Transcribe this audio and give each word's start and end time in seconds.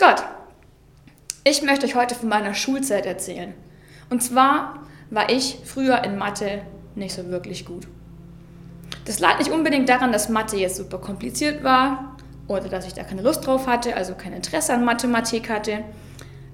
Gott! 0.00 0.24
Ich 1.44 1.60
möchte 1.60 1.84
euch 1.84 1.94
heute 1.94 2.14
von 2.14 2.30
meiner 2.30 2.54
Schulzeit 2.54 3.04
erzählen. 3.04 3.52
Und 4.08 4.22
zwar 4.22 4.86
war 5.10 5.28
ich 5.28 5.58
früher 5.62 6.02
in 6.04 6.16
Mathe 6.16 6.62
nicht 6.94 7.14
so 7.14 7.28
wirklich 7.28 7.66
gut. 7.66 7.86
Das 9.04 9.20
lag 9.20 9.38
nicht 9.38 9.50
unbedingt 9.50 9.90
daran, 9.90 10.10
dass 10.10 10.30
Mathe 10.30 10.56
jetzt 10.56 10.76
super 10.76 10.96
kompliziert 10.96 11.62
war 11.62 12.16
oder 12.48 12.70
dass 12.70 12.86
ich 12.86 12.94
da 12.94 13.04
keine 13.04 13.20
Lust 13.20 13.46
drauf 13.46 13.66
hatte, 13.66 13.94
also 13.94 14.14
kein 14.14 14.32
Interesse 14.32 14.72
an 14.72 14.86
Mathematik 14.86 15.50
hatte. 15.50 15.84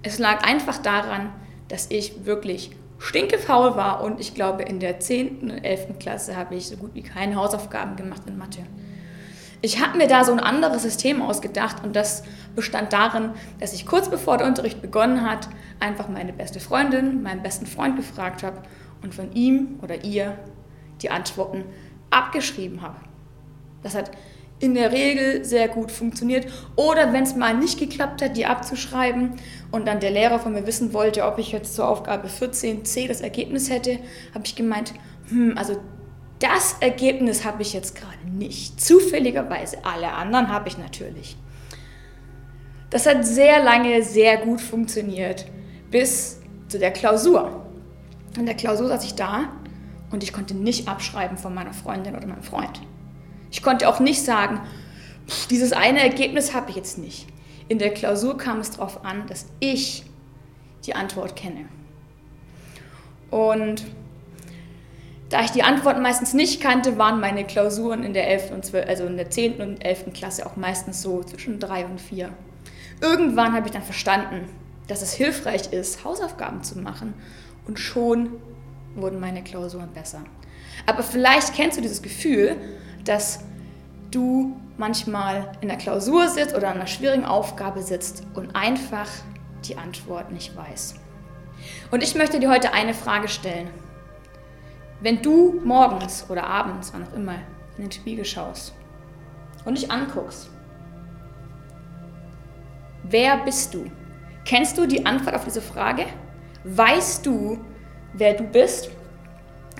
Es 0.02 0.18
lag 0.18 0.42
einfach 0.44 0.78
daran, 0.78 1.32
dass 1.68 1.88
ich 1.88 2.26
wirklich 2.26 2.72
stinkefaul 2.98 3.76
war 3.76 4.02
und 4.02 4.18
ich 4.18 4.34
glaube, 4.34 4.64
in 4.64 4.80
der 4.80 4.98
10. 4.98 5.42
und 5.42 5.50
11. 5.50 6.00
Klasse 6.00 6.34
habe 6.34 6.56
ich 6.56 6.66
so 6.66 6.76
gut 6.76 6.94
wie 6.94 7.02
keine 7.02 7.36
Hausaufgaben 7.36 7.94
gemacht 7.94 8.22
in 8.26 8.38
Mathe. 8.38 8.66
Ich 9.66 9.82
habe 9.82 9.98
mir 9.98 10.06
da 10.06 10.22
so 10.22 10.30
ein 10.30 10.38
anderes 10.38 10.82
System 10.82 11.20
ausgedacht 11.20 11.82
und 11.82 11.96
das 11.96 12.22
bestand 12.54 12.92
darin, 12.92 13.30
dass 13.58 13.72
ich 13.72 13.84
kurz 13.84 14.08
bevor 14.08 14.38
der 14.38 14.46
Unterricht 14.46 14.80
begonnen 14.80 15.28
hat, 15.28 15.48
einfach 15.80 16.08
meine 16.08 16.32
beste 16.32 16.60
Freundin, 16.60 17.24
meinen 17.24 17.42
besten 17.42 17.66
Freund 17.66 17.96
gefragt 17.96 18.44
habe 18.44 18.62
und 19.02 19.12
von 19.12 19.32
ihm 19.32 19.80
oder 19.82 20.04
ihr 20.04 20.38
die 21.02 21.10
Antworten 21.10 21.64
abgeschrieben 22.10 22.80
habe. 22.80 22.94
Das 23.82 23.96
hat 23.96 24.12
in 24.60 24.74
der 24.74 24.92
Regel 24.92 25.44
sehr 25.44 25.66
gut 25.66 25.90
funktioniert. 25.90 26.46
Oder 26.76 27.12
wenn 27.12 27.24
es 27.24 27.34
mal 27.34 27.52
nicht 27.52 27.80
geklappt 27.80 28.22
hat, 28.22 28.36
die 28.36 28.46
abzuschreiben 28.46 29.32
und 29.72 29.88
dann 29.88 29.98
der 29.98 30.12
Lehrer 30.12 30.38
von 30.38 30.52
mir 30.52 30.64
wissen 30.68 30.92
wollte, 30.92 31.24
ob 31.26 31.40
ich 31.40 31.50
jetzt 31.50 31.74
zur 31.74 31.88
Aufgabe 31.88 32.28
14c 32.28 33.08
das 33.08 33.20
Ergebnis 33.20 33.68
hätte, 33.68 33.98
habe 34.32 34.44
ich 34.44 34.54
gemeint, 34.54 34.94
hm, 35.28 35.58
also 35.58 35.76
das 36.38 36.76
Ergebnis 36.80 37.44
habe 37.44 37.62
ich 37.62 37.72
jetzt 37.72 37.94
gerade 37.94 38.30
nicht. 38.30 38.80
Zufälligerweise. 38.80 39.78
Alle 39.84 40.12
anderen 40.12 40.48
habe 40.48 40.68
ich 40.68 40.78
natürlich. 40.78 41.36
Das 42.90 43.06
hat 43.06 43.24
sehr 43.24 43.62
lange 43.62 44.02
sehr 44.02 44.38
gut 44.38 44.60
funktioniert. 44.60 45.46
Bis 45.90 46.40
zu 46.68 46.78
der 46.78 46.90
Klausur. 46.90 47.66
In 48.36 48.46
der 48.46 48.54
Klausur 48.54 48.88
saß 48.88 49.04
ich 49.04 49.14
da 49.14 49.52
und 50.10 50.22
ich 50.22 50.32
konnte 50.32 50.54
nicht 50.54 50.88
abschreiben 50.88 51.38
von 51.38 51.54
meiner 51.54 51.72
Freundin 51.72 52.14
oder 52.14 52.26
meinem 52.26 52.42
Freund. 52.42 52.82
Ich 53.50 53.62
konnte 53.62 53.88
auch 53.88 54.00
nicht 54.00 54.22
sagen, 54.22 54.60
dieses 55.50 55.72
eine 55.72 56.00
Ergebnis 56.00 56.54
habe 56.54 56.70
ich 56.70 56.76
jetzt 56.76 56.98
nicht. 56.98 57.26
In 57.68 57.78
der 57.78 57.92
Klausur 57.94 58.36
kam 58.36 58.60
es 58.60 58.72
darauf 58.72 59.04
an, 59.04 59.26
dass 59.26 59.46
ich 59.58 60.04
die 60.84 60.94
Antwort 60.94 61.34
kenne. 61.34 61.64
Und 63.30 63.84
da 65.28 65.42
ich 65.42 65.50
die 65.50 65.62
Antworten 65.62 66.02
meistens 66.02 66.34
nicht 66.34 66.60
kannte, 66.60 66.98
waren 66.98 67.20
meine 67.20 67.44
Klausuren 67.44 68.04
in 68.04 68.12
der 68.12 68.28
11. 68.28 68.52
und 68.52 68.64
12, 68.64 68.88
also 68.88 69.06
in 69.06 69.16
der 69.16 69.30
10. 69.30 69.60
und 69.60 69.84
11. 69.84 70.12
Klasse 70.14 70.46
auch 70.46 70.56
meistens 70.56 71.02
so 71.02 71.22
zwischen 71.22 71.58
3 71.58 71.86
und 71.86 72.00
4. 72.00 72.30
Irgendwann 73.00 73.52
habe 73.52 73.66
ich 73.66 73.72
dann 73.72 73.82
verstanden, 73.82 74.48
dass 74.86 75.02
es 75.02 75.12
hilfreich 75.12 75.72
ist, 75.72 76.04
Hausaufgaben 76.04 76.62
zu 76.62 76.78
machen 76.78 77.14
und 77.66 77.78
schon 77.78 78.30
wurden 78.94 79.20
meine 79.20 79.42
Klausuren 79.42 79.92
besser. 79.92 80.22
Aber 80.86 81.02
vielleicht 81.02 81.54
kennst 81.54 81.76
du 81.76 81.82
dieses 81.82 82.02
Gefühl, 82.02 82.56
dass 83.04 83.40
du 84.10 84.56
manchmal 84.78 85.52
in 85.60 85.68
der 85.68 85.76
Klausur 85.76 86.28
sitzt 86.28 86.54
oder 86.54 86.68
an 86.68 86.76
einer 86.76 86.86
schwierigen 86.86 87.24
Aufgabe 87.24 87.82
sitzt 87.82 88.22
und 88.34 88.54
einfach 88.54 89.08
die 89.64 89.76
Antwort 89.76 90.32
nicht 90.32 90.56
weißt. 90.56 90.96
Und 91.90 92.02
ich 92.02 92.14
möchte 92.14 92.38
dir 92.38 92.50
heute 92.50 92.72
eine 92.72 92.94
Frage 92.94 93.28
stellen. 93.28 93.68
Wenn 95.00 95.20
du 95.20 95.60
morgens 95.64 96.28
oder 96.30 96.44
abends, 96.44 96.92
wann 96.92 97.04
auch 97.04 97.12
immer, 97.14 97.34
in 97.76 97.84
den 97.84 97.92
Spiegel 97.92 98.24
schaust 98.24 98.74
und 99.64 99.76
dich 99.76 99.90
anguckst, 99.90 100.50
wer 103.02 103.36
bist 103.38 103.74
du? 103.74 103.90
Kennst 104.44 104.78
du 104.78 104.86
die 104.86 105.04
Antwort 105.04 105.34
auf 105.34 105.44
diese 105.44 105.60
Frage? 105.60 106.06
Weißt 106.64 107.26
du, 107.26 107.58
wer 108.14 108.34
du 108.34 108.44
bist? 108.44 108.90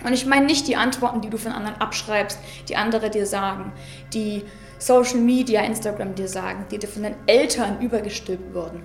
Und 0.04 0.12
ich 0.12 0.26
meine 0.26 0.44
nicht 0.44 0.68
die 0.68 0.76
Antworten, 0.76 1.22
die 1.22 1.30
du 1.30 1.38
von 1.38 1.52
anderen 1.52 1.80
abschreibst, 1.80 2.38
die 2.68 2.76
andere 2.76 3.08
dir 3.08 3.24
sagen, 3.24 3.72
die 4.12 4.44
Social 4.78 5.20
Media, 5.20 5.62
Instagram 5.62 6.14
dir 6.14 6.28
sagen, 6.28 6.66
die 6.70 6.78
dir 6.78 6.88
von 6.88 7.02
deinen 7.02 7.16
Eltern 7.26 7.80
übergestülpt 7.80 8.54
worden 8.54 8.82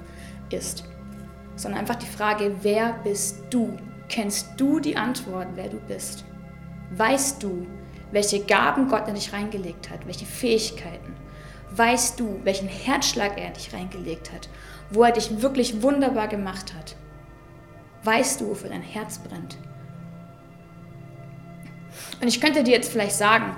ist, 0.50 0.86
sondern 1.58 1.82
einfach 1.82 1.96
die 1.96 2.06
Frage, 2.06 2.56
wer 2.62 2.94
bist 3.04 3.44
du? 3.50 3.78
Kennst 4.12 4.50
du 4.58 4.82
die 4.82 4.98
Antwort, 4.98 5.48
wer 5.56 5.70
du 5.70 5.80
bist? 5.80 6.26
Weißt 6.98 7.42
du, 7.42 7.66
welche 8.12 8.44
Gaben 8.44 8.90
Gott 8.90 9.08
in 9.08 9.16
dich 9.16 9.32
reingelegt 9.32 9.90
hat, 9.90 10.06
welche 10.06 10.26
Fähigkeiten? 10.26 11.16
Weißt 11.72 12.20
du, 12.20 12.42
welchen 12.44 12.68
Herzschlag 12.68 13.38
er 13.38 13.48
in 13.48 13.54
dich 13.54 13.74
reingelegt 13.74 14.34
hat, 14.34 14.50
wo 14.90 15.04
er 15.04 15.14
dich 15.14 15.42
wirklich 15.42 15.82
wunderbar 15.82 16.28
gemacht 16.28 16.74
hat? 16.74 16.98
Weißt 18.04 18.42
du, 18.42 18.50
wofür 18.50 18.68
dein 18.68 18.82
Herz 18.82 19.18
brennt? 19.18 19.58
Und 22.22 22.28
ich 22.28 22.42
könnte 22.42 22.66
dir 22.66 22.74
jetzt 22.74 22.92
vielleicht 22.92 23.16
sagen, 23.16 23.56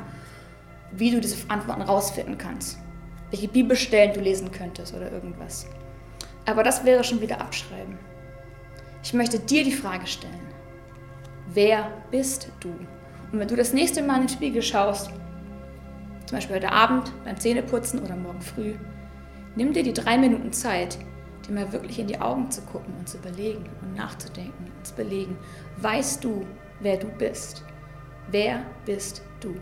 wie 0.92 1.10
du 1.10 1.20
diese 1.20 1.50
Antworten 1.50 1.82
rausfinden 1.82 2.38
kannst, 2.38 2.78
welche 3.32 3.48
Bibelstellen 3.48 4.14
du 4.14 4.20
lesen 4.20 4.52
könntest 4.52 4.94
oder 4.94 5.12
irgendwas. 5.12 5.66
Aber 6.46 6.62
das 6.62 6.86
wäre 6.86 7.04
schon 7.04 7.22
wieder 7.22 7.42
abschreiben. 7.42 7.98
Ich 9.04 9.14
möchte 9.14 9.38
dir 9.38 9.66
die 9.66 9.72
Frage 9.74 10.08
stellen, 10.08 10.48
wer 11.54 11.92
bist 12.10 12.50
du? 12.62 12.70
Und 12.70 13.40
wenn 13.40 13.50
du 13.50 13.58
das 13.58 13.74
nächste 13.74 14.02
Mal 14.02 14.16
in 14.16 14.28
den 14.28 14.30
Spiegel 14.30 14.62
schaust, 14.62 15.12
zum 16.26 16.38
Beispiel 16.38 16.56
heute 16.56 16.72
Abend 16.72 17.12
beim 17.26 17.38
Zähneputzen 17.38 18.00
oder 18.02 18.16
morgen 18.16 18.42
früh, 18.42 18.76
nimm 19.58 19.74
dir 19.74 19.84
die 19.84 19.94
drei 19.94 20.18
Minuten 20.18 20.54
Zeit, 20.54 20.98
dir 21.46 21.54
mal 21.54 21.74
wirklich 21.74 22.00
in 22.00 22.08
die 22.08 22.22
Augen 22.22 22.50
zu 22.50 22.62
gucken 22.62 22.94
und 22.98 23.10
zu 23.10 23.18
überlegen 23.18 23.66
und 23.82 23.94
nachzudenken 23.94 24.72
und 24.78 24.88
zu 24.88 24.94
überlegen, 24.94 25.38
weißt 25.78 26.24
du, 26.24 26.48
wer 26.80 26.96
du 26.96 27.08
bist? 27.08 27.66
Wer 28.32 28.66
bist 28.86 29.22
du? 29.42 29.54